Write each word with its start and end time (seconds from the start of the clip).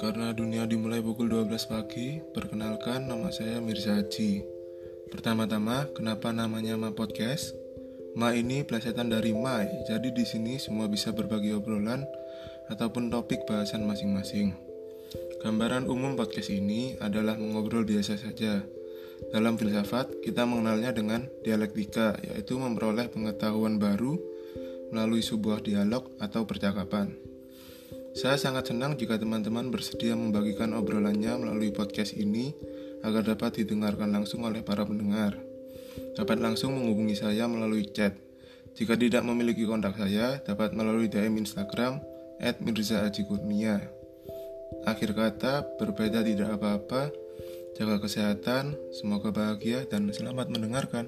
Karena 0.00 0.32
dunia 0.32 0.64
dimulai 0.64 1.04
pukul 1.04 1.28
12 1.28 1.68
pagi, 1.68 2.24
perkenalkan 2.32 3.04
nama 3.04 3.28
saya 3.28 3.60
Mirza 3.60 4.00
Haji. 4.00 4.40
Pertama-tama, 5.12 5.92
kenapa 5.92 6.32
namanya 6.32 6.80
Ma 6.80 6.88
Podcast? 6.88 7.52
Ma 8.16 8.32
ini 8.32 8.64
plesetan 8.64 9.12
dari 9.12 9.36
Mai, 9.36 9.68
jadi 9.84 10.08
di 10.08 10.24
sini 10.24 10.56
semua 10.56 10.88
bisa 10.88 11.12
berbagi 11.12 11.52
obrolan 11.52 12.08
ataupun 12.72 13.12
topik 13.12 13.44
bahasan 13.44 13.84
masing-masing. 13.84 14.56
Gambaran 15.44 15.84
umum 15.84 16.16
podcast 16.16 16.48
ini 16.48 16.96
adalah 16.96 17.36
mengobrol 17.36 17.84
biasa 17.84 18.16
saja. 18.16 18.64
Dalam 19.36 19.60
filsafat, 19.60 20.24
kita 20.24 20.48
mengenalnya 20.48 20.96
dengan 20.96 21.28
dialektika, 21.44 22.16
yaitu 22.24 22.56
memperoleh 22.56 23.12
pengetahuan 23.12 23.76
baru 23.76 24.16
melalui 24.96 25.20
sebuah 25.20 25.60
dialog 25.60 26.08
atau 26.24 26.48
percakapan. 26.48 27.29
Saya 28.10 28.34
sangat 28.34 28.74
senang 28.74 28.98
jika 28.98 29.14
teman-teman 29.22 29.70
bersedia 29.70 30.18
membagikan 30.18 30.74
obrolannya 30.74 31.30
melalui 31.38 31.70
podcast 31.70 32.18
ini 32.18 32.50
agar 33.06 33.22
dapat 33.22 33.62
didengarkan 33.62 34.10
langsung 34.10 34.42
oleh 34.42 34.66
para 34.66 34.82
pendengar. 34.82 35.38
Dapat 36.18 36.42
langsung 36.42 36.74
menghubungi 36.74 37.14
saya 37.14 37.46
melalui 37.46 37.86
chat. 37.86 38.18
Jika 38.74 38.98
tidak 38.98 39.22
memiliki 39.22 39.62
kontak 39.62 39.94
saya, 39.94 40.42
dapat 40.42 40.74
melalui 40.74 41.06
DM 41.06 41.38
Instagram 41.38 42.02
@mirza_ajikurnia. 42.42 43.78
Akhir 44.90 45.14
kata, 45.14 45.78
berbeda 45.78 46.26
tidak 46.26 46.58
apa-apa. 46.58 47.14
Jaga 47.78 48.02
kesehatan, 48.02 48.74
semoga 48.90 49.30
bahagia 49.30 49.86
dan 49.86 50.10
selamat 50.10 50.50
mendengarkan. 50.50 51.06